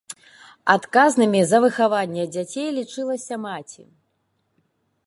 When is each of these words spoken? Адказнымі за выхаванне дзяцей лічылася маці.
Адказнымі 0.73 1.41
за 1.51 1.57
выхаванне 1.65 2.23
дзяцей 2.37 2.69
лічылася 2.79 3.35
маці. 3.47 3.83